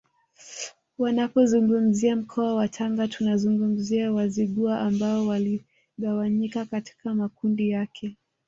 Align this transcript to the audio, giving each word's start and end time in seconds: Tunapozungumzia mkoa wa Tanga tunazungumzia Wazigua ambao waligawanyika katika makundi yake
Tunapozungumzia 0.97 2.15
mkoa 2.15 2.55
wa 2.55 2.67
Tanga 2.67 3.07
tunazungumzia 3.07 4.11
Wazigua 4.11 4.79
ambao 4.79 5.27
waligawanyika 5.27 6.65
katika 6.65 7.13
makundi 7.13 7.69
yake 7.69 8.17